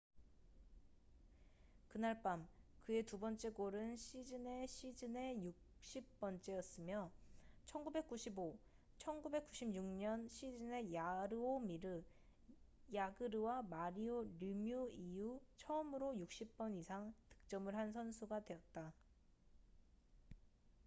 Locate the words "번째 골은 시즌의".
3.19-4.67